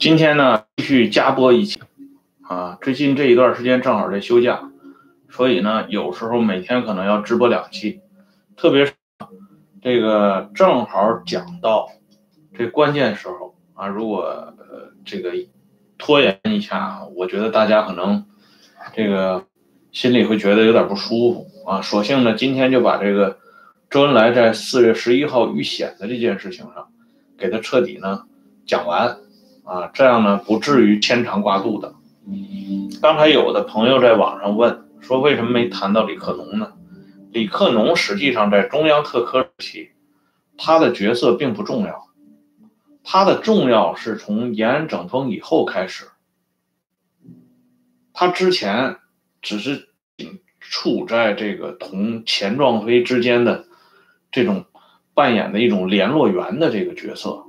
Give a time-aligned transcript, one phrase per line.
[0.00, 1.78] 今天呢，继续加播一期
[2.40, 2.78] 啊。
[2.80, 4.70] 最近这一段时间正好在休假，
[5.28, 8.00] 所以呢，有时候每天可能要直播两期，
[8.56, 8.94] 特别是
[9.82, 11.90] 这个正好讲到
[12.56, 14.54] 这关键时候啊，如果
[15.04, 15.34] 这个
[15.98, 18.24] 拖延一下，我觉得大家可能
[18.94, 19.44] 这个
[19.92, 21.82] 心里会觉得有点不舒服啊。
[21.82, 23.36] 索性呢，今天就把这个
[23.90, 26.88] 周恩来在四月十一号遇险的这件事情上，
[27.36, 28.22] 给他彻底呢
[28.64, 29.18] 讲完。
[29.70, 31.94] 啊，这样呢不至于牵肠挂肚的。
[33.00, 36.72] 刚才有的朋友在网上问说，为什么没谈到李克农呢？
[37.30, 39.90] 李克农实际上在中央特科时期，
[40.58, 42.08] 他的角色并不重要，
[43.04, 46.06] 他的重要是从延安整风以后开始。
[48.12, 48.96] 他之前
[49.40, 49.88] 只是
[50.58, 53.66] 处在这个同钱壮飞之间的
[54.32, 54.64] 这种
[55.14, 57.44] 扮演的一种联络员的这个角色。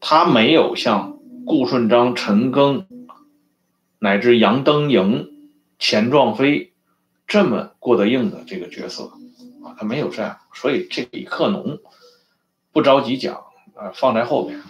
[0.00, 2.84] 他没有像顾顺章、陈赓，
[3.98, 5.28] 乃至杨登营、
[5.78, 6.72] 钱壮飞
[7.26, 9.10] 这么过得硬的这个角色
[9.64, 11.78] 啊，他没有这样，所以这个李克农
[12.72, 13.34] 不着急讲
[13.74, 14.60] 啊，放在后边，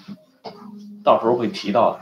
[1.05, 2.01] 到时候会提到的。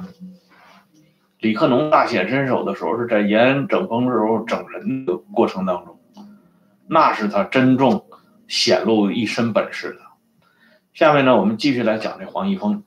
[1.41, 5.99] 李克农大显身手的时候是在延安整风时候整人的过程当中，
[6.89, 8.03] 那是他真正
[8.49, 10.01] 显露一身本事的。
[10.95, 12.83] 下面呢，我们继续来讲这黄一峰。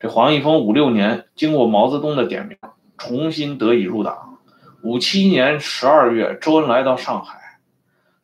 [0.00, 2.56] 这黄一峰五六年经过毛泽东的点名，
[2.96, 4.38] 重新得以入党。
[4.82, 7.58] 五七年十二月，周恩来到上海，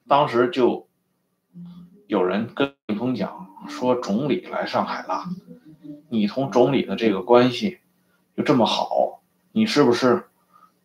[0.09, 0.89] 当时就
[2.07, 5.25] 有人跟一峰讲说：“总理来上海了，
[6.09, 7.81] 你同总理的这个关系
[8.35, 9.21] 就这么好，
[9.53, 10.25] 你是不是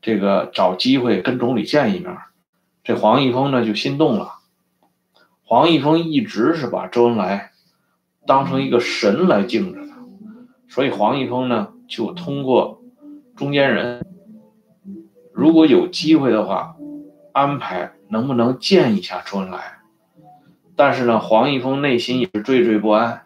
[0.02, 2.18] 这个找机会跟总理见一面？”
[2.84, 4.40] 这黄一峰呢就心动了。
[5.46, 7.52] 黄一峰一直是把周恩来
[8.28, 9.80] 当成一个神来敬着。
[10.72, 12.82] 所以黄一峰呢，就通过
[13.36, 14.06] 中间人，
[15.34, 16.78] 如果有机会的话，
[17.34, 19.80] 安排能不能见一下周恩来。
[20.78, 23.24] 但是呢，黄一峰内心也是惴惴不安，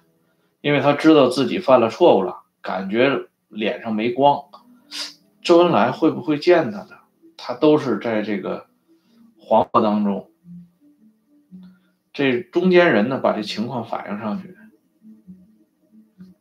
[0.61, 4.43] 因为他知道自己犯了错误了，感觉脸上没光。
[5.43, 6.95] 周恩来会不会见他呢？
[7.37, 8.65] 他都是在这个
[9.37, 10.31] 黄河当中，
[12.11, 14.57] 这中间人呢，把这情况反映上去，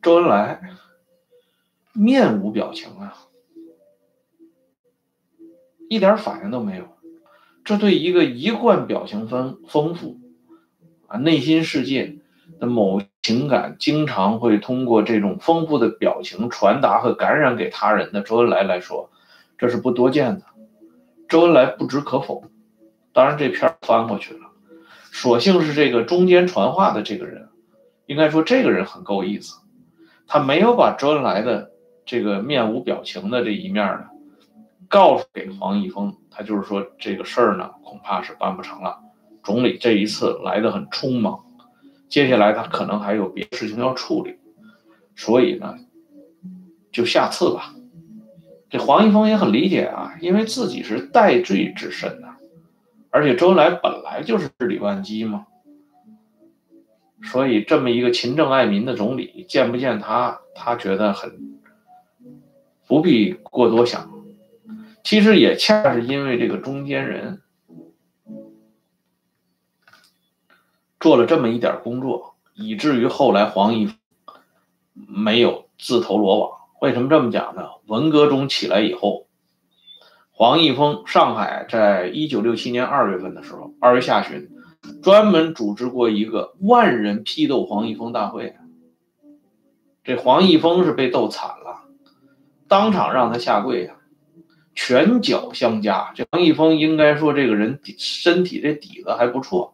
[0.01, 0.59] 周恩来。
[1.95, 3.15] 面无表情啊，
[5.89, 6.85] 一点反应都没有。
[7.63, 10.19] 这对一个一贯表情丰丰富
[11.07, 12.17] 啊，内心世界
[12.59, 19.09] 的某情感经常会通过这种丰富的表情传达和感染给他人的周恩来来说，
[19.57, 20.45] 这是不多见的。
[21.29, 22.43] 周恩来不置可否。
[23.13, 24.41] 当然，这片翻过去了，
[25.13, 27.47] 所幸是这个中间传话的这个人，
[28.05, 29.59] 应该说这个人很够意思，
[30.27, 31.71] 他没有把周恩来的。
[32.05, 34.05] 这个面无表情的这一面呢，
[34.87, 38.99] 告诉给黄一峰，他就是说这个事儿呢，恐怕是办不成了。
[39.43, 41.43] 总理这一次来的很匆忙，
[42.07, 44.35] 接下来他可能还有别的事情要处理，
[45.15, 45.79] 所以呢，
[46.91, 47.73] 就下次吧。
[48.69, 52.35] 这黄一峰也很理解啊，因为自己是戴罪之身呐，
[53.09, 55.47] 而且周恩来本来就是李万基嘛，
[57.23, 61.54] 所以这么一个勤政爱民的总理，见不见他，他觉得很。
[62.87, 64.11] 不必过多想，
[65.03, 67.41] 其实也恰是因为这个中间人
[70.99, 73.93] 做了这么一点工作，以至于后来黄一
[74.93, 76.51] 没有自投罗网。
[76.81, 77.63] 为什么这么讲呢？
[77.87, 79.27] 文革中起来以后，
[80.31, 84.49] 黄一峰上海在一九六七年二月份的时候，二月下旬，
[85.01, 88.55] 专门组织过一个万人批斗黄一峰大会。
[90.03, 91.64] 这黄一峰是被斗惨了。
[92.67, 93.95] 当场让他下跪呀，
[94.73, 96.11] 拳脚相加。
[96.15, 99.73] 这王一峰应该说这个人身体这底子还不错，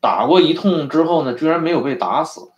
[0.00, 2.52] 打过一通之后呢，居然没有被打死。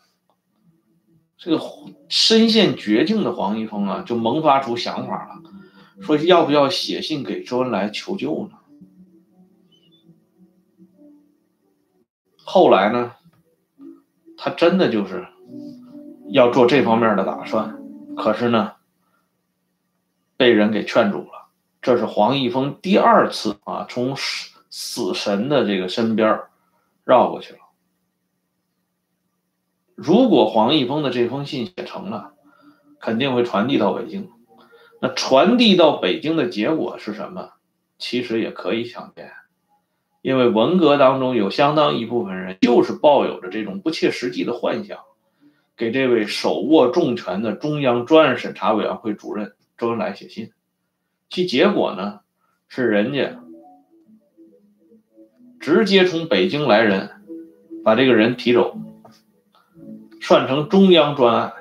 [1.39, 1.61] 这个
[2.09, 5.43] 身陷绝境的黄一峰啊，就萌发出想法了，
[6.03, 8.59] 说要不要写信给周恩来求救呢？
[12.45, 13.13] 后来呢，
[14.37, 15.27] 他真的就是
[16.31, 17.79] 要做这方面的打算，
[18.15, 18.73] 可是呢。
[20.39, 21.49] 被人给劝住了，
[21.83, 26.41] 这是黄一峰第二次啊，从死死神的这个身边
[27.05, 27.59] 绕过去了。
[29.97, 32.33] 如果黄一峰的这封信写成了，
[33.01, 34.31] 肯定会传递到北京。
[35.01, 37.51] 那传递到北京的结果是什么？
[37.99, 39.33] 其实也可以想见，
[40.23, 44.99] 因为文革当中有相当一部分人就是抱有着这种不切实际的幻想，
[45.77, 50.51] 给这位手握重权的中央专案审查委员会主任周恩来写信，
[51.31, 52.21] 其结果呢
[52.67, 53.41] 是人家
[55.61, 57.11] 直接从北京来人，
[57.85, 58.77] 把这个人提走，
[60.21, 61.53] 算成中央专案，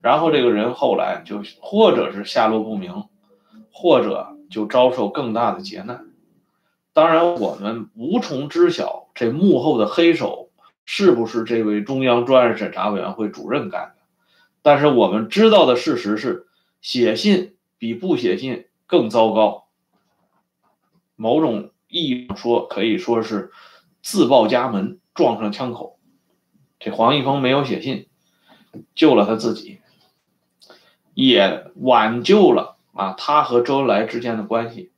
[0.00, 3.04] 然后这个人后来就或者是下落不明，
[3.72, 6.06] 或者就遭受更大的劫难。
[6.92, 10.50] 当然，我们无从知晓这幕后的黑手
[10.84, 14.02] 是不是这位中央专案审查委员会主任干的。
[14.62, 16.46] 但是我们知道的事实是，
[16.84, 19.68] 写信比不写信更糟糕。
[21.16, 23.52] 某种意义上说，可以说是
[24.02, 25.98] 自报家门，撞上枪口。
[26.78, 28.06] 这黄一峰没有写信，
[28.94, 29.78] 救了他自己，
[31.14, 34.92] 也挽救了啊他和周恩来之间的关系。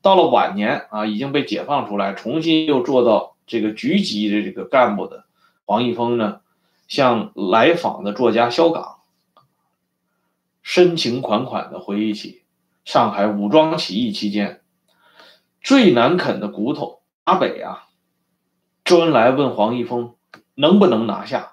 [0.00, 5.24] 到了晚年啊，已经被解放出来，重新又做到这个局级的这个干部的
[5.64, 6.40] 黄一峰呢，
[6.86, 8.95] 向来访的作家萧岗
[10.68, 12.42] 深情款款地回忆起
[12.84, 14.62] 上海武装起义期间
[15.62, 17.86] 最难啃的骨头——华北啊。
[18.84, 20.16] 周恩来问黄一峰
[20.56, 21.52] 能不能拿下，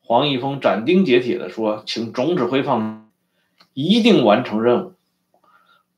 [0.00, 3.10] 黄一峰斩钉截铁地说：“请总指挥放，
[3.74, 4.94] 一定完成任务。”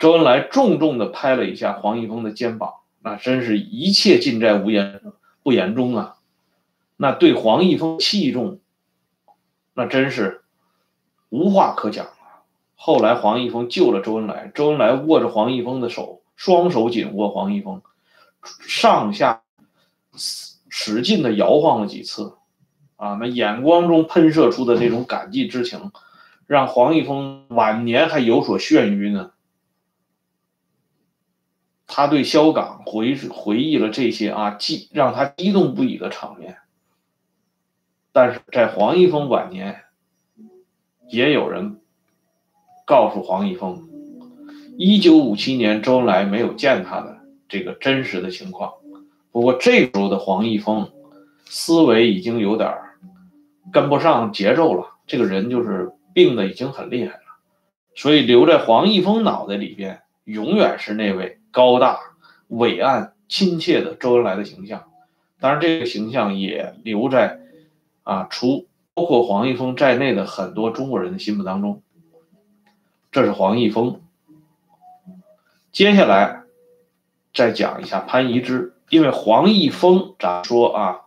[0.01, 5.03] 周恩来重重地拍了一下黄一峰的肩膀，那真是一切尽在无言
[5.43, 6.17] 不言中啊！
[6.97, 8.59] 那对黄一峰器重，
[9.75, 10.45] 那真是
[11.29, 12.09] 无话可讲！
[12.81, 17.83] 后来黄一峰救了周恩来，周恩来握着黄一峰的手，双手紧握黄一峰，
[18.61, 19.43] 上下
[20.15, 22.37] 使劲的摇晃了几次，
[22.95, 25.91] 啊，那眼光中喷射出的那种感激之情，
[26.47, 29.33] 让黄一峰晚年还有所眩晕呢。
[31.89, 36.59] 他对萧岗回回忆了这些啊激让他激动不已的场面，
[38.13, 39.83] 但是在黄一峰晚年，
[41.09, 41.81] 也有人
[42.89, 43.87] 告诉黄一峰，
[44.79, 48.73] 一九五七年周恩来没有见他的这个真实的情况。
[49.31, 50.91] 不过这时候的黄一峰
[51.45, 52.75] 思维已经有点
[53.71, 57.21] 跟不上节奏了，这个人就是病的已经很厉害了，
[57.95, 61.39] 所以留在黄一峰脑袋里边永远是那位。
[61.51, 61.99] 高大、
[62.49, 64.85] 伟岸、亲切的周恩来的形象，
[65.41, 67.39] 当然这个形象也留在
[68.03, 71.83] 啊，除包括黄一峰在内的很多中国人的心目当中。
[73.19, 74.01] 这是黄一峰。
[75.73, 76.43] 接下来
[77.35, 81.01] 再讲一下潘宜之，因为黄一峰咋说啊？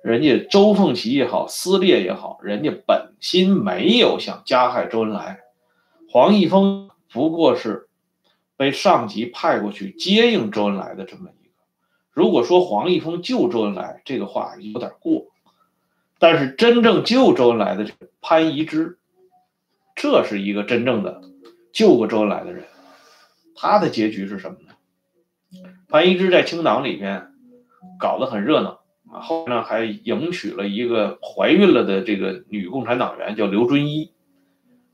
[0.00, 5.40] 人家周凤岐也好，撕裂也好，人家本心没有想加害周恩来，
[6.08, 7.88] 黄一峰不过是。
[8.56, 11.52] 被上级派过去接应周恩来的这么一个，
[12.12, 15.26] 如果说黄一峰救周恩来这个话有点过，
[16.20, 17.90] 但是真正救周恩来的
[18.22, 18.98] 潘宜之，
[19.96, 21.20] 这是一个真正的
[21.76, 22.64] 救过周恩来的人，
[23.54, 24.72] 他的结局是什么呢？
[25.90, 27.26] 潘宜之在清党里边
[28.00, 28.80] 搞得很热闹
[29.12, 34.10] 啊，后呢还迎娶了一个怀孕了的这个女共产党员叫刘遵一，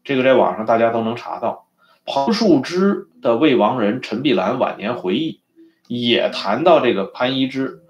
[0.03, 1.69] 这个在网上大家都能查到。
[2.05, 5.41] 彭树之的未亡人陈碧兰晚年回忆，
[5.87, 7.81] 也谈到这个潘一之，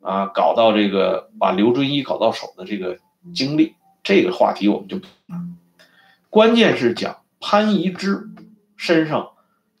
[0.00, 2.96] 啊，搞到这个把刘遵一搞到手的这个
[3.34, 3.74] 经历。
[4.02, 4.98] 这个话题我们就，
[6.30, 8.26] 关键是讲潘一之
[8.78, 9.32] 身上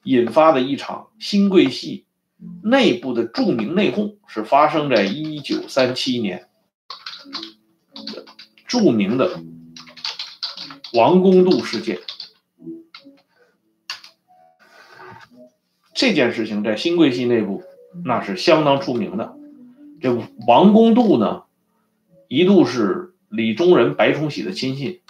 [0.02, 2.04] 引发的一场新贵系
[2.62, 6.46] 内部的著名内讧，是发生在一九三七年，
[8.66, 9.40] 著名的
[10.92, 11.98] 王公度事件。
[15.94, 17.62] 这件事情在新贵系内部
[18.04, 19.34] 那是相当出名的。
[20.00, 20.14] 这
[20.46, 21.42] 王公度呢，
[22.28, 25.00] 一度是李宗仁、白崇禧的亲信，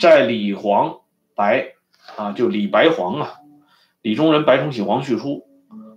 [0.00, 1.00] 在李黄
[1.36, 1.73] 白
[2.16, 3.34] 啊，就李白黄啊，
[4.02, 5.46] 李宗仁、白崇禧、王旭初，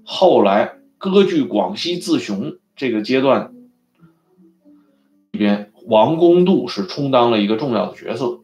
[0.04, 3.54] 后来割据广西自雄这个阶段
[5.32, 8.42] 里边，王公度是充当了一个重要的角色。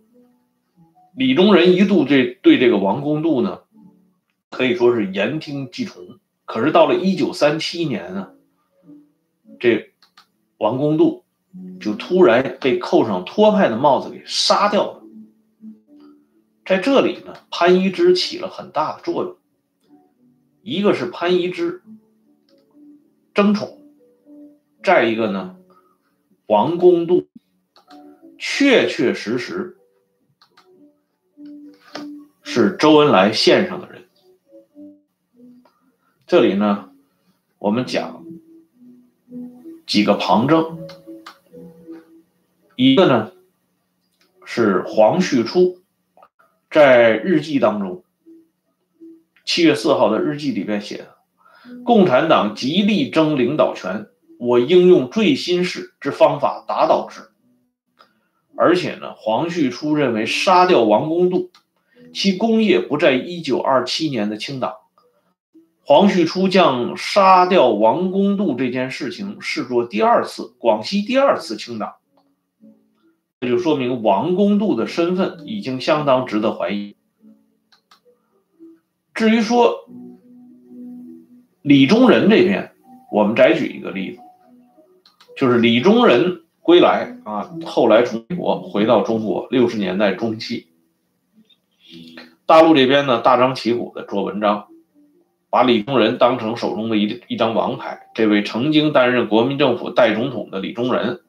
[1.16, 3.60] 李宗仁一度对对这个王公度呢。
[4.50, 8.34] 可以说是言听计从，可是到了一九三七年呢，
[9.60, 9.92] 这
[10.60, 11.24] 王公度
[11.80, 15.03] 就突然被扣上托派的帽子给杀掉了。
[16.66, 19.36] 在这里呢，潘一之起了很大的作用，
[20.62, 21.82] 一个是潘一之
[23.34, 23.82] 争宠，
[24.82, 25.58] 再一个呢，
[26.46, 27.28] 王公度
[28.38, 29.78] 确确实实
[32.44, 34.06] 是周恩来线上的人。
[36.26, 36.92] 这里呢，
[37.60, 38.26] 我们讲
[39.86, 40.88] 几个旁证，
[42.78, 43.34] 一个呢
[44.46, 45.83] 是黄旭初
[46.74, 48.04] 在日记当中，
[49.46, 51.18] 七月四号的日记里边写的
[51.86, 54.08] ：“共产党极力争领导权，
[54.40, 57.22] 我应用最新式之方法打倒之。”
[58.58, 61.52] 而且呢，黄旭初认为杀掉王公度，
[62.12, 64.74] 其功业不在一九二七年的清党。
[65.84, 71.94] 黄旭初将杀掉王公度这件事情视作第二次广西第二次清党，
[73.44, 76.96] 这就说明王公度的身份已经相当值得怀疑。
[79.14, 79.90] 至于说
[81.62, 82.72] 李宗仁这边，
[83.12, 84.20] 我们再举一个例子，
[85.38, 86.40] 就是李宗仁。
[86.66, 90.68] 归来啊，后来从美国回到中国，六十年代中期，
[92.46, 94.68] 大陆这边呢大张旗鼓的做文章，
[95.50, 98.08] 把李宗仁当成手中的一一张王牌。
[98.16, 101.20] 这位曾经担任国民政府代总统的李宗仁，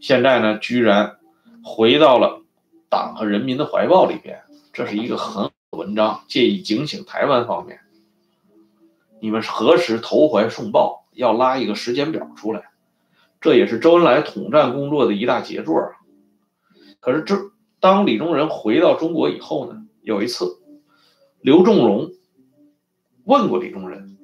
[0.00, 1.17] 现在呢居然
[1.62, 2.42] 回到了
[2.88, 7.80] 党和人民的怀抱里边，这是一个很好的文章，借以警醒台湾方面，
[9.20, 11.06] 你们何时投怀送抱？
[11.12, 12.70] 要拉一个时间表出来。
[13.40, 15.92] 这也是周恩来统战工作的一大杰作啊！
[16.98, 17.36] 可是，这
[17.78, 19.84] 当李宗仁回到中国以后呢？
[20.02, 20.58] 有一次，
[21.40, 22.10] 刘仲荣
[23.24, 24.18] 问过李宗仁，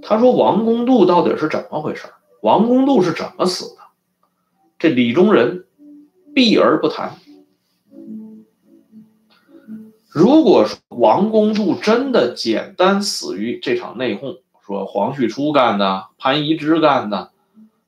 [0.00, 2.06] 他说：“王公度到底是怎么回事？
[2.40, 3.82] 王公度是怎么死的？”
[4.78, 5.65] 这李宗仁
[6.36, 7.14] 避而不谈。
[10.06, 17.30] 如果说王公度真的简单死于这场内讧，说黄旭初干的，潘一之干的。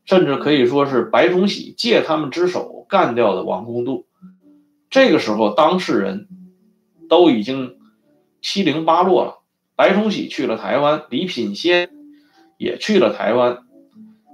[0.06, 4.06] 甚至可以说是白崇禧借他们之手干掉的王公度。
[4.88, 6.26] 这个时候，当事人
[7.06, 7.76] 都已经
[8.40, 9.42] 七零八落了。
[9.76, 11.90] 白崇禧去了台湾，李品仙
[12.56, 13.58] 也去了台湾，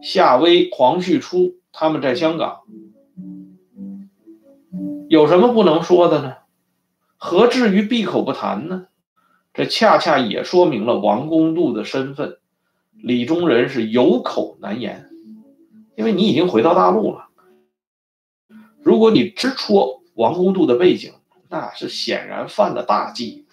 [0.00, 2.60] 夏威、黄旭初他们在香港，
[5.14, 6.34] 有什么不能说的呢？
[7.16, 8.88] 何至于闭口不谈呢？
[9.52, 12.38] 这恰恰也说明了王公度的身份，
[12.94, 15.08] 李宗仁是有口难言。
[15.94, 17.28] 因为你已经回到大陆了，
[18.82, 21.12] 如果你直戳王公度的背景，
[21.48, 23.46] 那是显然犯了大忌。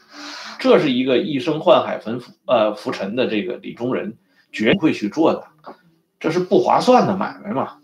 [0.58, 4.18] 这是一个一生宦海浮呃浮沉的这个李宗仁
[4.51, 5.46] 绝不会去做的，
[6.20, 7.77] 这是不划算的买卖嘛。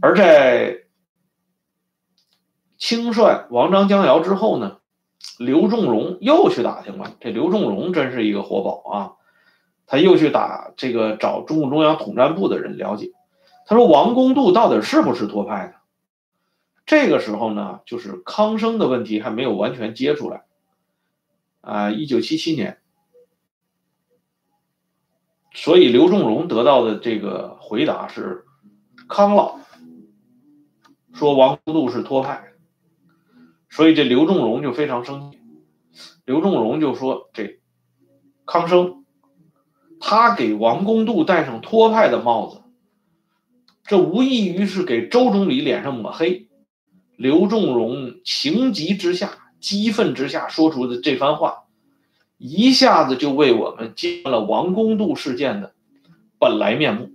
[0.00, 0.84] 而在
[2.76, 4.78] 清算王张江瑶之后呢，
[5.38, 7.14] 刘仲荣又去打听了。
[7.20, 9.12] 这刘仲荣真是一个活宝啊！
[9.86, 13.12] 他又去打这个找中共中央统战部的人了解，
[13.66, 15.74] 他说王公度到底是不是托派的？
[16.84, 20.44] 这个时候呢，就是康生的问题还没有完全揭出来。
[21.60, 22.78] 啊，一九七七年，
[25.52, 28.44] 所以刘仲荣得到的这个回答是，
[29.08, 29.58] 康老
[31.16, 32.52] 说王公度是托派，
[33.70, 35.38] 所以这刘仲荣就非常生气，
[36.26, 37.58] 刘仲荣就说这
[38.44, 39.04] 康生。
[39.98, 42.60] 他给王公度戴上托派的帽子，
[43.84, 46.48] 这无异于是给周总理脸上抹黑。
[47.16, 51.64] 刘仲荣情急之下、激愤之下说出的这番话，
[52.36, 55.74] 一下子就为我们揭了王公度事件的
[56.38, 57.14] 本来面目。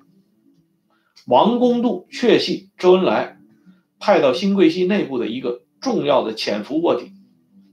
[1.28, 3.38] 王公度确系周恩来
[4.02, 7.14] 派到新桂系内部的一个重要的潜伏卧底，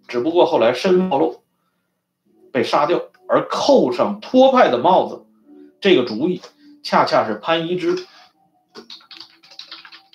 [0.06, 1.42] 只不过后来身份暴露，
[2.52, 3.02] 被杀掉。
[3.30, 5.26] 而扣上托派的帽子，
[5.80, 6.40] 这个主意
[6.82, 8.06] 恰恰是潘一之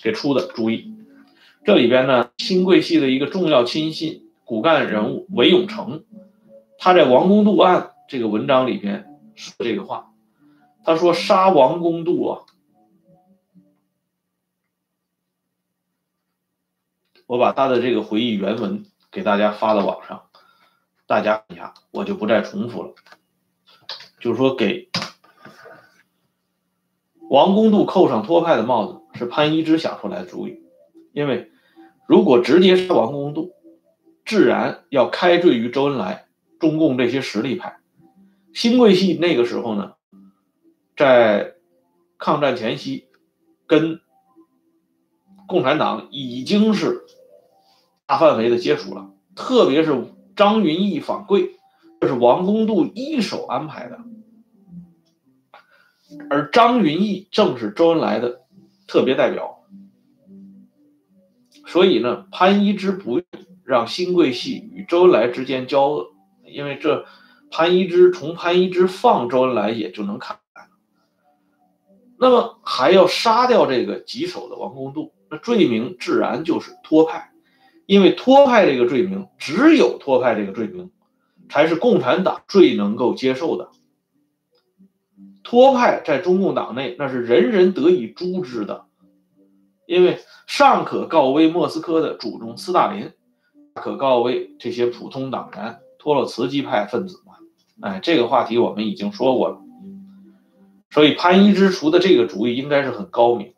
[0.02, 0.92] 给出的主意。
[1.64, 6.02] 这里边呢，新贵系的一个重要亲信、骨干人物韦永成，
[6.76, 9.06] 他在王公度案这个文章里边
[9.36, 10.10] 说这个话，
[10.84, 12.40] 他说杀王公度啊，
[17.26, 20.22] 我把他的这个回忆原文给大家发到网上。
[21.06, 22.94] 大家看一下，我就不再重复了。
[24.20, 24.88] 就是说，给
[27.28, 30.62] 王公度扣上托派的帽子是潘一之想出来的主意。
[31.12, 31.50] 因为
[32.06, 33.52] 如果直接杀王公度，
[34.24, 36.26] 自然要开罪于周恩来、
[36.58, 37.78] 中共这些实力派。
[38.54, 39.94] 新桂系那个时候呢，
[40.96, 41.54] 在
[42.16, 43.08] 抗战前夕，
[43.66, 44.00] 跟
[45.46, 47.04] 共产党已经是
[48.06, 50.04] 大范围的接触了，特别是。
[50.36, 51.60] 张云逸访桂，
[52.00, 54.00] 这是王公度一手安排的，
[56.28, 58.40] 而张云逸正是周恩来的
[58.88, 59.64] 特别代表，
[61.68, 63.22] 所以呢，潘一之不
[63.62, 66.08] 让新桂系与周恩来之间交恶，
[66.44, 67.06] 因为这
[67.52, 70.40] 潘一之从潘一之放周恩来也就能看，
[72.18, 75.12] 那么还要杀掉这个棘手的王公度。
[75.38, 77.30] 罪名自然就是托派，
[77.86, 80.90] 因为托派这个罪名，只有托派这个罪名，
[81.48, 83.70] 才是共产党最能够接受的。
[85.42, 88.86] 托派在中共党内那是人人得以诛之的，
[89.86, 93.12] 因为上可告慰莫斯科的祖宗斯大林，
[93.74, 97.34] 可告慰这些普通党员托洛茨基派分子嘛。
[97.82, 99.58] 哎，这个话题我们已经说过了。
[100.90, 103.52] 所以潘一之出的这个主意应该是很高明。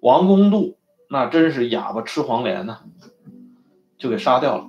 [0.00, 0.78] 王公度
[1.12, 2.78] 那真是哑巴吃黄连呢，
[3.98, 4.64] 就给杀掉了，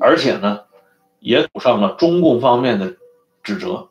[0.00, 0.64] 而且呢，
[1.20, 2.96] 也堵上了中共方面的
[3.44, 3.88] 指责。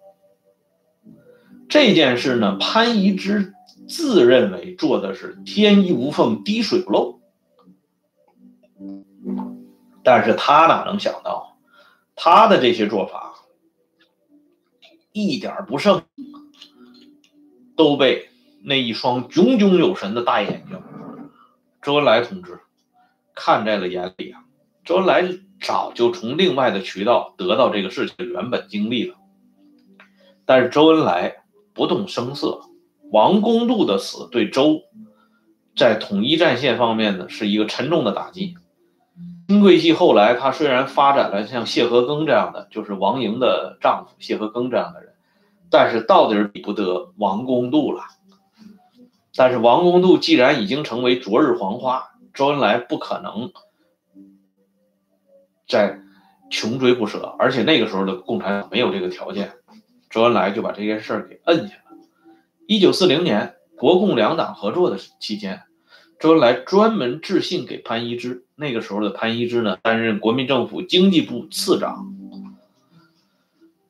[1.69, 3.53] 这件事呢，潘一之
[3.87, 7.21] 自认为做的是天衣无缝、滴水不漏，
[10.03, 11.55] 但是他哪能想到，
[12.17, 13.35] 他的这些做法
[15.13, 16.03] 一点不剩，
[17.77, 18.28] 都被
[18.63, 20.81] 那一双炯炯有神的大眼睛，
[21.81, 22.59] 周恩来同志
[23.35, 24.43] 看在了眼里啊！
[24.83, 25.23] 周恩来
[25.61, 29.15] 早就从另外的渠道得到这个事情的原本经历了，
[30.45, 31.37] 但是周恩来。
[31.71, 32.59] 不动声色，
[33.09, 34.81] 王公度的死对周
[35.77, 38.57] 在统一战线方面呢是一个沉重的打击。
[39.47, 45.13] 金桂系后来他虽然发展了像谢和庚这样的，就是王莹的丈夫谢和庚这样的人，
[45.71, 48.03] 但是到底比不得王公度了。
[49.35, 53.51] 但是王公度既然已经成为昨日黄花，周恩来不可能
[55.67, 55.99] 再
[56.49, 59.53] 穷追不舍，而且那个时候的共产党没有这个条件。
[60.09, 61.97] 周恩来就把这件事儿给摁下了。
[62.65, 65.61] 一九四零年，国共两党合作的期间，
[66.19, 68.43] 周恩来专门致信给潘一之。
[68.55, 72.13] 那个时候的潘一之呢，担任国民政府经济部次长、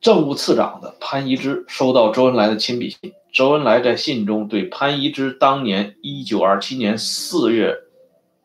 [0.02, 3.14] 政务次长的潘一之收到周恩来的亲笔信。
[3.32, 7.76] 周恩来在信中对潘一之当年一九二七年四月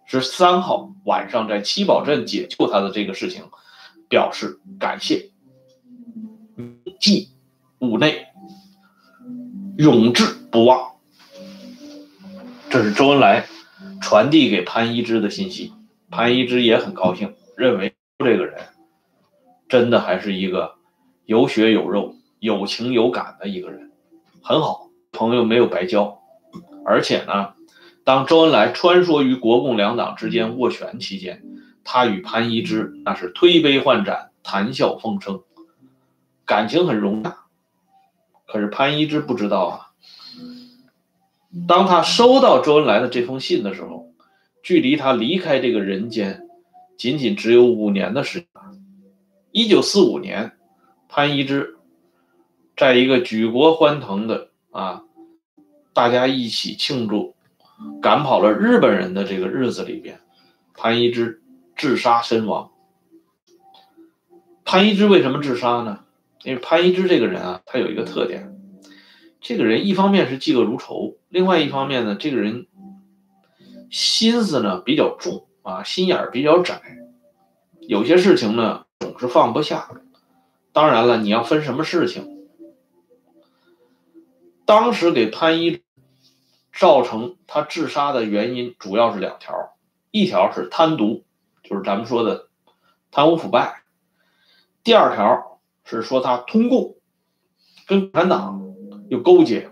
[0.05, 3.43] 十三号晚上在七宝镇解救他的这个事情
[4.07, 5.31] 表示感谢，
[6.99, 7.29] 记。
[7.79, 8.25] 五内
[9.77, 10.95] 永志不忘，
[12.69, 13.45] 这是周恩来
[14.01, 15.73] 传递给潘一之的信息。
[16.09, 18.55] 潘一之也很高兴，认为这个人
[19.67, 20.75] 真的还是一个
[21.25, 23.84] 有血有肉、有情有感的一个人，
[24.47, 26.19] 很好，朋友没有白交。
[26.85, 27.55] 而且呢，
[28.03, 31.43] 当周恩来穿梭于国共两党之间斡旋期间，
[31.83, 35.41] 他与潘一之那是推杯换盏、谈笑风生，
[36.45, 37.37] 感情很融洽。
[38.45, 39.89] 可是潘一之不知道啊，
[41.67, 44.11] 当他收到周恩来的这封信的时候，
[44.61, 46.47] 距离他离开这个人间，
[46.99, 48.47] 仅仅只有五年的时间。
[49.51, 50.51] 一九四五年，
[51.09, 51.74] 潘一之
[52.75, 55.03] 在一个举国欢腾的啊，
[55.93, 57.33] 大家一起庆祝
[58.01, 60.19] 赶跑了日本人的这个日子里边，
[60.73, 61.41] 潘一之
[61.77, 62.71] 自杀身亡。
[64.65, 66.01] 潘一之为什么自杀呢？
[66.43, 68.53] 因为潘一之这个人啊，他有一个特点，
[69.39, 72.67] 这个人一方面是嫉恶如仇，另外一方面呢，这个人
[73.89, 76.81] 心思呢比较重啊，心眼儿比较窄，
[77.87, 79.89] 有些事情呢总是放不下。
[80.73, 82.34] 当然了，你要分什么事情。
[84.65, 85.83] 当时给潘一
[86.73, 89.77] 造成他自杀的原因主要是两条，
[90.11, 91.23] 一条是贪渎，
[91.63, 92.49] 就是咱们说的
[93.11, 93.81] 贪污腐败；
[94.83, 95.51] 第二条。
[95.87, 96.95] 是说他通共，
[97.85, 98.73] 跟共产党
[99.07, 99.69] 有勾结。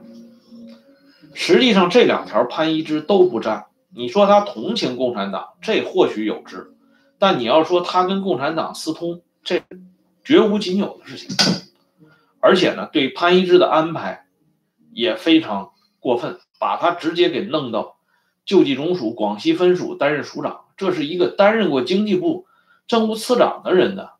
[1.33, 3.65] 实际上这两条潘一之都不占。
[3.89, 6.75] 你说他同情共产党，这或许有之；
[7.17, 9.63] 但你要说他跟共产党私通，这
[10.23, 11.35] 绝无仅有的事情。
[12.39, 14.27] 而且呢，对潘一之的安排
[14.93, 17.97] 也非常过分，把他直接给弄到
[18.45, 20.61] 救济总署广西分署担任署长。
[20.75, 22.47] 这是一个担任过经济部
[22.87, 24.13] 政务次长的人的。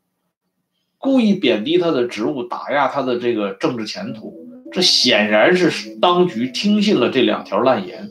[0.98, 8.10] 故意贬低他的职务，打压他的这个政治前途，这显然是当局听信了这两条烂言，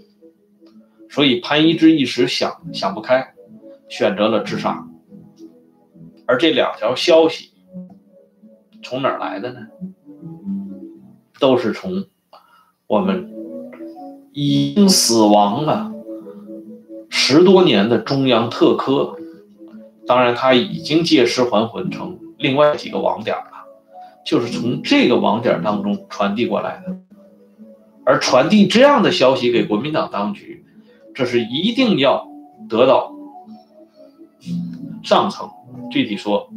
[1.09, 3.33] 所以潘一之一时想想不开，
[3.88, 4.87] 选择了自杀。
[6.27, 7.53] 而这两条消息
[8.83, 9.61] 从哪儿来的呢？
[11.40, 12.05] 都是从
[12.92, 13.26] 我们
[14.35, 15.90] 已经死亡了
[17.09, 19.16] 十多年的中央特科，
[20.07, 22.18] 当然他已经借尸还魂成。
[22.37, 23.44] 另外几个网点了，
[24.26, 26.94] 就是从这个网点当中传递过来的，
[28.05, 30.62] 而传递这样的消息给国民党当局，
[31.14, 32.28] 这是一定要
[32.68, 33.11] 得到
[35.02, 35.48] 上层，
[35.90, 36.50] 具体说，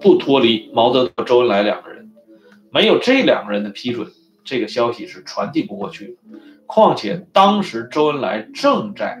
[0.00, 2.10] 不脱离毛泽东、周恩来两个人，
[2.72, 4.08] 没有这两个人的批准，
[4.44, 6.38] 这个消息是传递不过去的。
[6.66, 9.20] 况且当时周恩来正在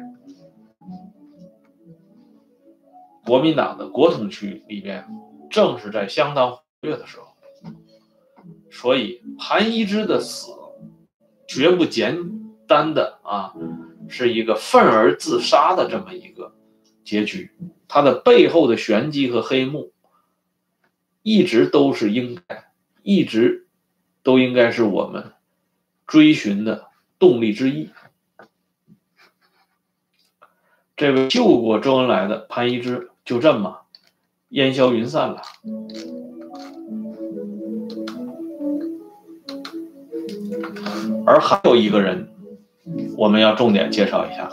[3.24, 5.06] 国民党的国统区里边，
[5.50, 7.26] 正是在相当活跃的时候，
[8.70, 10.52] 所以韩一之的死
[11.46, 12.16] 绝不简
[12.66, 13.52] 单的啊，
[14.08, 16.54] 是一个愤而自杀的这么一个
[17.04, 17.50] 结局，
[17.88, 19.92] 他的背后的玄机和黑幕，
[21.22, 23.66] 一直都是应该，一直
[24.22, 25.32] 都应该是我们
[26.06, 26.90] 追寻的。
[27.18, 27.90] 动力之一，
[30.96, 33.82] 这位救过周恩来的潘一之就这么
[34.48, 35.42] 烟消云散了。
[41.26, 42.26] 而还有一个人，
[43.18, 44.50] 我们要重点介绍一下，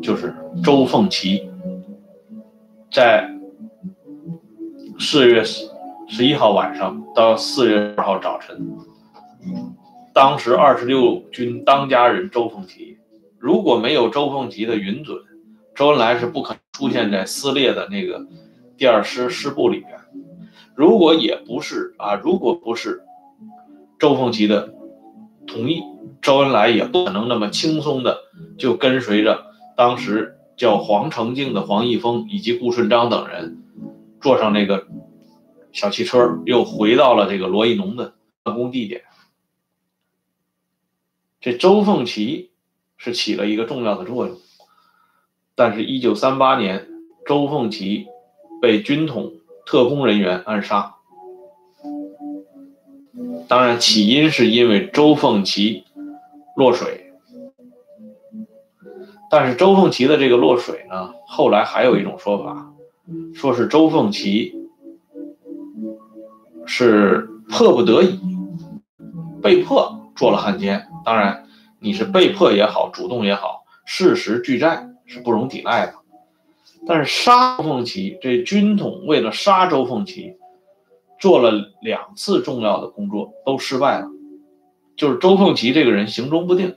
[0.00, 1.50] 就是周凤岐，
[2.92, 3.28] 在
[5.00, 5.68] 四月十
[6.06, 8.93] 十一号晚上到四月二号早晨。
[10.12, 12.98] 当时二十六军当家人周凤岐，
[13.38, 15.18] 如果没有周凤岐的允准，
[15.74, 18.26] 周恩来是不可能出现在撕裂的那个
[18.76, 19.90] 第二师师部里边。
[20.76, 23.02] 如果也不是啊，如果不是
[23.98, 24.74] 周凤岐的
[25.46, 25.82] 同意，
[26.22, 28.18] 周恩来也不可能那么轻松的
[28.56, 33.62] 就跟随着当时叫黄成敬的黄毅峰以及顾顺章等人，
[34.20, 34.86] 坐上那个
[35.72, 39.02] 小汽车，又回到了这个罗亦农的办公地点。
[41.44, 42.52] 这周凤岐
[42.96, 44.38] 是起了一个重要的作用，
[45.54, 46.88] 但是，一九三八年，
[47.26, 48.06] 周凤岐
[48.62, 49.30] 被军统
[49.66, 50.94] 特工人员暗杀。
[53.46, 55.84] 当然，起因是因为周凤岐
[56.56, 57.12] 落水，
[59.30, 62.72] 但是周凤岐的这个落水呢，后来还有一种说法，
[63.34, 64.54] 说是周凤岐
[66.64, 68.18] 是迫不得已，
[69.42, 70.86] 被迫做了汉奸。
[71.04, 71.46] 当然，
[71.80, 75.94] 你是被迫也好，主动也好，事实俱在，是不容抵赖的。
[76.86, 80.36] 但是杀周凤岐，这军统为了杀周凤岐，
[81.18, 84.08] 做了两次重要的工作，都失败了。
[84.96, 86.76] 就是周凤岐这个人行踪不定，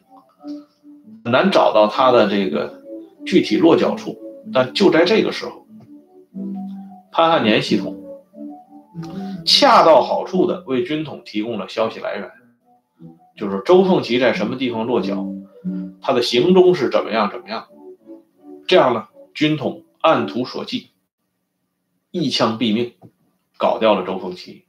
[1.23, 2.81] 很难找到他的这个
[3.25, 4.17] 具体落脚处。
[4.53, 5.67] 但就在这个时候，
[7.11, 8.01] 潘汉年系统
[9.45, 12.31] 恰到好处的为军统提供了消息来源。
[13.37, 15.25] 就是周凤岐在什么地方落脚，
[16.01, 17.67] 他的行踪是怎么样怎么样，
[18.67, 20.89] 这样呢，军统按图索骥，
[22.11, 22.95] 一枪毙命，
[23.57, 24.65] 搞掉了周凤岐。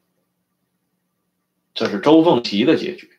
[1.72, 3.11] 这是周凤岐的结局。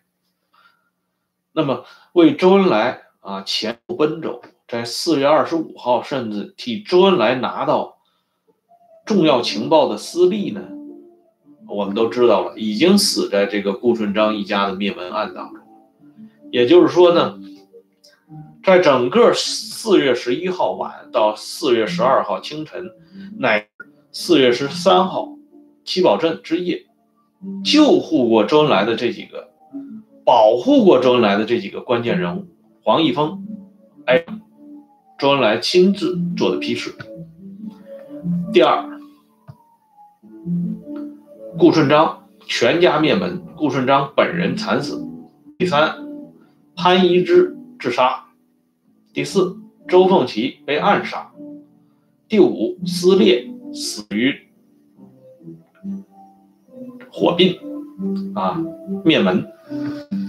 [1.52, 7.98] 那么为周恩来啊前赴奔走，在四月二十五号，甚至替周恩来拿到
[9.06, 10.62] 重要情报的司隶呢？
[11.70, 15.64] 我们都知道了，已经死在这个顾顺章一家的灭门案当中。
[16.52, 17.40] 也就是说呢，
[18.64, 22.90] 在整个四月十一号晚到四月十二号清晨，
[23.38, 23.68] 乃
[24.12, 25.38] 四月十三号
[25.86, 26.86] 七宝镇之夜，
[27.64, 29.50] 救护过周恩来的这几个，
[30.26, 32.48] 保护过周恩来的这几个关键人物，
[32.84, 33.46] 黄毅峰，
[34.06, 34.26] 哎，
[35.20, 36.96] 周恩来亲自做的批示。
[38.52, 38.89] 第二。
[41.60, 45.06] 顾顺章全家灭门，顾顺章本人惨死。
[45.58, 45.94] 第三，
[46.74, 48.28] 潘一之自杀。
[49.12, 51.34] 第四，周凤岐被暗杀。
[52.30, 54.48] 第五，撕裂死于
[57.12, 57.60] 火并，
[58.36, 58.64] 啊，
[59.04, 59.46] 灭门。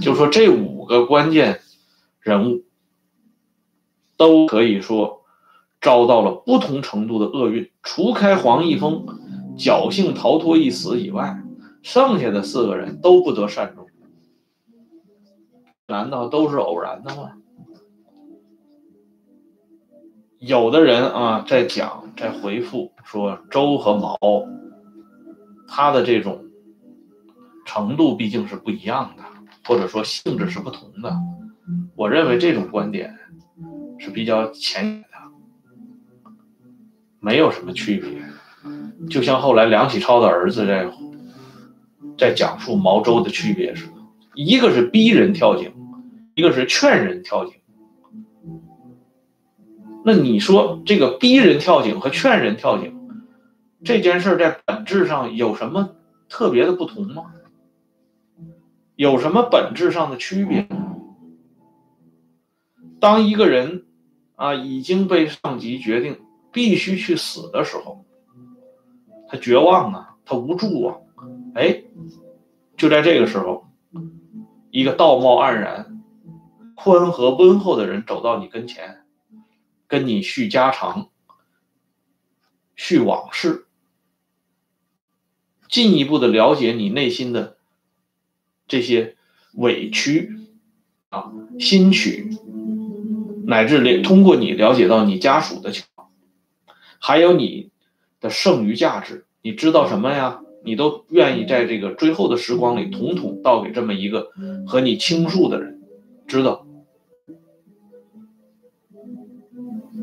[0.03, 1.61] 就说这五个关键
[2.19, 2.65] 人物，
[4.17, 5.23] 都可以说
[5.81, 7.71] 遭到了不同程度的厄运。
[7.85, 9.07] 除开黄毅峰。
[9.61, 11.39] 侥幸逃脱一死以外，
[11.83, 13.87] 剩下的四个人都不得善终。
[15.87, 17.33] 难道都是偶然的吗？
[20.39, 24.19] 有的人啊，在讲，在回复说周和毛，
[25.69, 26.47] 他的这种
[27.67, 29.23] 程度毕竟是不一样的，
[29.67, 31.15] 或者说性质是不同的。
[31.95, 33.15] 我认为这种观点
[33.99, 35.19] 是比较浅显的，
[37.19, 38.23] 没有什么区别。
[39.09, 40.91] 就像后来梁启超的儿子在
[42.19, 43.93] 在讲述毛周的区别似的，
[44.35, 45.73] 一个是逼人跳井，
[46.35, 47.55] 一个是劝人跳井。
[50.05, 52.99] 那你说这个逼人跳井和劝人跳井
[53.85, 55.97] 这件事在本质上有什么
[56.29, 57.33] 特别的不同吗？
[58.97, 60.69] 有什么本质上的区别？
[63.01, 63.87] 当一个人
[64.37, 66.19] 啊已经被上级决定
[66.53, 68.05] 必须去死的时候。
[69.31, 70.97] 他绝望啊，他无助啊，
[71.55, 71.85] 哎，
[72.77, 73.69] 就在这个时候，
[74.73, 76.03] 一个道貌岸然、
[76.75, 79.05] 宽和温厚的人走到你跟前，
[79.87, 81.11] 跟你叙家常、
[82.75, 83.67] 叙往事，
[85.69, 87.57] 进一步的了解你内心的
[88.67, 89.17] 这些
[89.55, 90.37] 委屈
[91.09, 92.37] 啊、心曲，
[93.47, 96.11] 乃至了通过你了解到你家属的情况，
[96.99, 97.70] 还有你
[98.21, 100.41] 的剩余价值，你知道什么呀？
[100.63, 104.31] 你都愿意在这个最后的时光里，统统倒给这么一个
[104.67, 105.81] 和你倾诉的人，
[106.27, 106.67] 知道。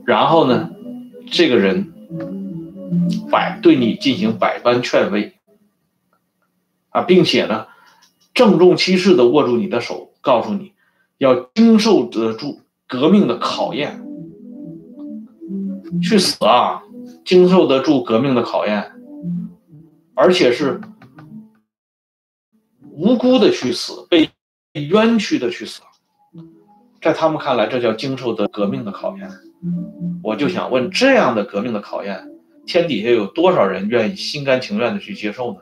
[0.04, 0.72] 然后呢，
[1.30, 1.94] 这个人
[3.30, 5.36] 百对你进行百般劝慰，
[6.90, 7.68] 啊，并且呢，
[8.34, 10.72] 郑重其事的握住你的手，告诉你
[11.20, 14.02] 要经受得住革命的考验，
[16.02, 16.82] 去死啊，
[17.26, 18.92] 经受得住革命的考验。
[20.20, 20.82] 而且是
[22.90, 24.28] 无辜的去死，被
[24.74, 25.84] 冤屈的去死，
[27.00, 29.30] 在他们看来，这叫经受的革命的考验。
[30.24, 32.32] 我就想问，这样的革命的考验，
[32.66, 35.60] 天底下有多少人愿意心甘情愿的去接受呢？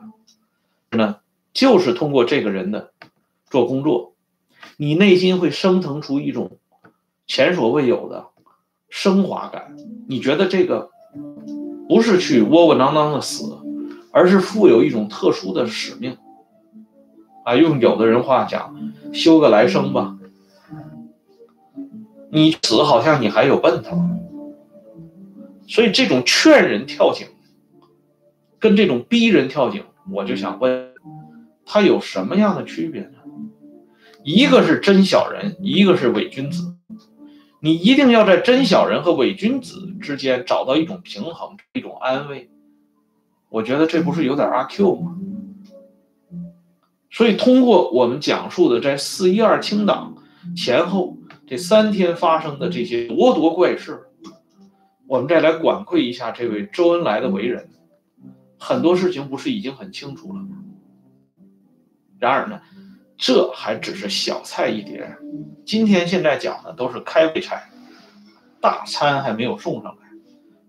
[0.97, 1.17] 呢，
[1.51, 2.93] 就是通过这个人的
[3.49, 4.15] 做工作，
[4.77, 6.57] 你内心会升腾出一种
[7.27, 8.27] 前所未有的
[8.89, 9.75] 升华感。
[10.07, 10.91] 你觉得这个
[11.87, 13.57] 不是去窝窝囊囊的死？
[14.11, 16.17] 而是负有一种特殊的使命，
[17.43, 18.73] 啊，用有的人话讲，
[19.11, 20.17] 修个来生吧。
[22.31, 23.97] 你死好像你还有奔头，
[25.67, 27.27] 所以这种劝人跳井，
[28.57, 30.93] 跟这种逼人跳井，我就想问，
[31.65, 33.17] 他有什么样的区别呢？
[34.23, 36.73] 一个是真小人，一个是伪君子，
[37.65, 42.47] 你一定要在真小人和伪君子之间找到一种平衡，一种安慰。
[43.49, 45.17] 我觉得这不是有点阿 Q 吗？
[47.09, 50.15] 所以通过我们讲述的在四一二清党
[50.55, 54.03] 前后这三天发生的这些咄咄怪事，
[55.07, 57.67] 我们再来管窥一下这位周恩来的为人，
[58.59, 60.49] 很多事情不是已经很清楚了吗？
[62.19, 62.61] 然而呢，
[63.17, 65.17] 这还只是小菜一碟，
[65.65, 67.69] 今天现在讲的都是开胃菜，
[68.59, 70.07] 大餐还没有送上来，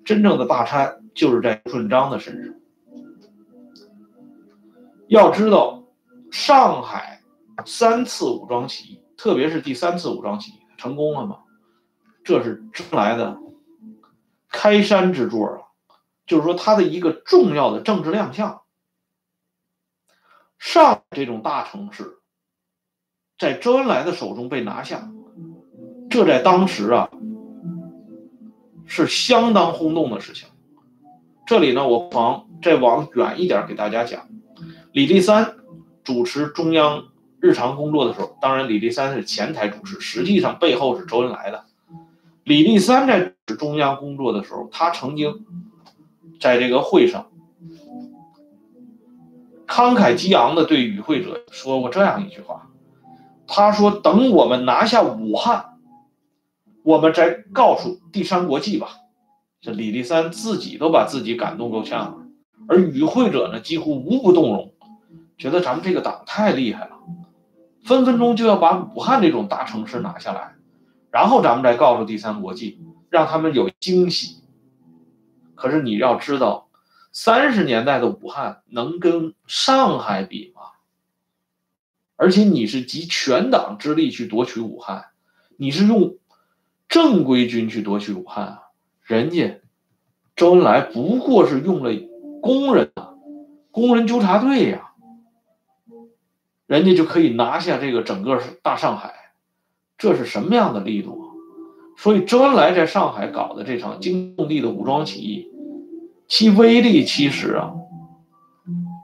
[0.05, 2.55] 真正的大餐就是在顺章的身上。
[5.09, 5.83] 要知道，
[6.31, 7.21] 上海
[7.65, 11.39] 三次武装起义，特别是第三次武装起义成功了吗？
[12.25, 13.39] 这是争来的
[14.49, 15.63] 开山之作啊，
[16.27, 18.63] 就是说他的一个重要的政治亮相。
[20.59, 22.19] 上这种大城市，
[23.39, 25.11] 在周恩来的手中被拿下，
[26.09, 27.11] 这在当时啊
[28.87, 30.49] 是相当轰动的事情。
[31.47, 34.27] 这里呢，我往再往远一点给大家讲。
[34.93, 35.55] 李立三
[36.03, 37.05] 主持中央
[37.39, 41.67] 日常工作的时候，当然李立三是前台主持，实际上背后是周恩来的。
[42.43, 45.45] 李立三在中央工作的时候，他曾经
[46.41, 47.27] 在这个会上
[49.67, 52.71] 慷慨激昂的对与会者说过这样一句话，
[53.47, 55.79] 他说：“等我们拿下武汉，
[56.83, 58.89] 我们再告诉第三国际吧。”
[59.61, 62.17] 这李立三自己都把自己感动够呛了，
[62.69, 64.75] 而与会者呢，几乎无不动容。
[65.39, 66.97] 觉得咱们这个党太厉害了，
[67.83, 70.55] 分分钟就要把武汉这种大城市拿下来，
[71.11, 72.81] 然后咱们再告诉第三国际，
[73.11, 74.43] 让他们有惊喜。
[75.55, 76.69] 可是你要知道，
[77.13, 80.63] 三十年代的武汉能跟上海比吗？
[82.17, 85.05] 而且你是集全党之力去夺取武汉，
[85.57, 86.17] 你是用
[86.89, 88.63] 正规军去夺取武汉啊，
[89.03, 89.61] 人家
[90.35, 91.93] 周恩来不过是用了
[92.41, 93.15] 工人啊，
[93.71, 94.93] 工人纠察队呀。
[96.67, 99.15] 人家就可以拿下这个整个大上海，
[99.97, 101.23] 这是什么样的力度？
[101.23, 101.27] 啊
[101.99, 105.49] 所以周恩来在上海搞的这场惊动地的武装起义，
[106.29, 107.73] 其威力其实啊，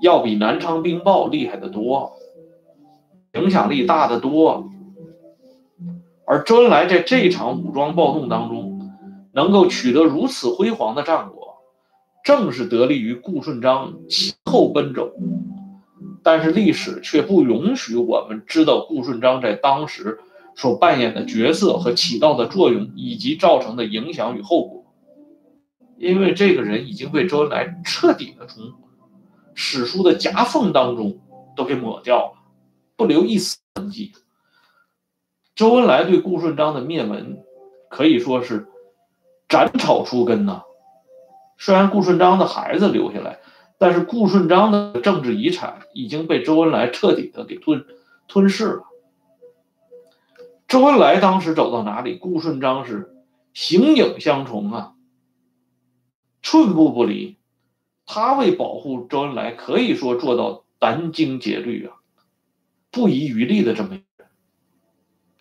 [0.03, 2.13] 要比南昌兵暴厉害的多，
[3.35, 4.69] 影响力大得多。
[6.27, 8.91] 而周恩来在这场武装暴动当中，
[9.33, 11.57] 能够取得如此辉煌的战果，
[12.25, 15.13] 正是得力于顾顺章其后奔走。
[16.23, 20.21] 但是历史却不允许我们知道顾顺章在当时
[20.55, 24.85] 所扮演的角色和起到的作用，以及造成的影响与后果，
[25.97, 28.73] 因为这个人已经被周恩来彻底的从
[29.55, 31.19] 史书的夹缝当中
[31.57, 32.33] 都给抹掉了，
[32.97, 34.13] 不留一丝痕迹。
[35.55, 37.43] 周恩来对顾顺章的灭门
[37.89, 38.69] 可以说是
[39.49, 40.63] 斩草除根呐。
[41.59, 43.41] 虽然顾顺章的孩子留下来。
[43.79, 47.85] 但是顾顺章的政治遗产已经被周恩来彻底的给吞
[48.29, 48.85] 吞噬了。
[50.69, 53.13] 周恩来当时走到哪里，顾顺章是
[53.53, 54.95] 形影相从啊，
[56.43, 57.39] 寸步不离。
[58.07, 61.97] 他为保护周恩来，可以说做到殚精竭虑啊，
[62.93, 64.29] 不遗余力的这么一个人。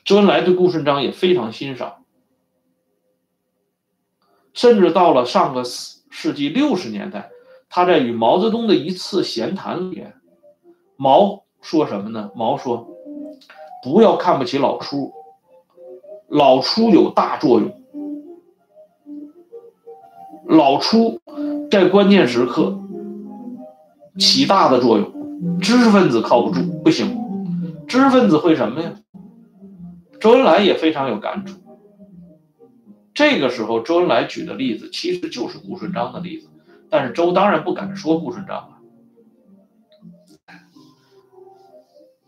[0.04, 2.04] 周恩来对顾顺章也非常欣赏，
[4.54, 7.30] 甚至到了上个世纪六十年代，
[7.70, 10.08] 他在与毛泽东的一次闲谈里，
[10.96, 12.32] 毛说什么呢？
[12.36, 12.88] 毛说
[13.84, 15.14] ：“不要看不起老初，
[16.28, 17.78] 老初有大作用。”
[20.48, 21.22] 老初
[21.70, 22.78] 在关键时刻
[24.18, 27.21] 起大的作用，知识分子靠不住，不行。
[27.92, 28.94] 知识分子会什么呀？
[30.22, 31.58] 周恩来也非常有感触。
[33.14, 36.48] 这个时候，周恩来举的例子其实就是顾顺章的例子，
[36.90, 38.78] 但是周当然不敢说顾顺章了。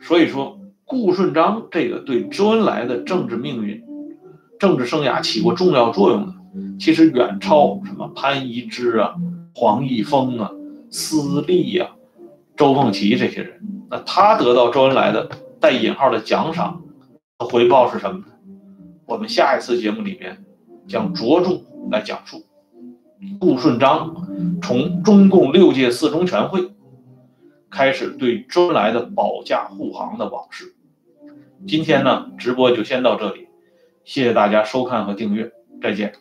[0.01, 3.81] 所以说，顾顺章这个对周恩来的政治命运、
[4.59, 6.33] 政治生涯起过重要作用的。
[6.77, 9.15] 其实远超什么潘一之啊、
[9.55, 10.51] 黄毅峰啊、
[10.91, 11.91] 司隶呀、
[12.57, 13.61] 周凤岐这些人。
[13.89, 15.29] 那他得到周恩来的
[15.63, 16.83] 带引号的奖赏
[17.39, 18.25] 和回报是什么呢？
[19.05, 20.43] 我们下一次节目里面
[20.89, 22.43] 将着重来讲述
[23.39, 24.13] 顾顺章
[24.61, 26.73] 从中共六届四中全会
[27.71, 30.75] 开始对周恩来的保驾护航的往事。
[31.65, 33.47] 今天呢，直播就先到这里，
[34.03, 35.49] 谢谢大家收看和订阅。
[35.81, 36.13] 再见。